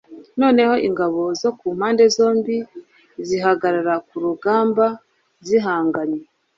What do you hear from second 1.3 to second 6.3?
zo ku mpande zombie zihagarara ku rugamba zihanganye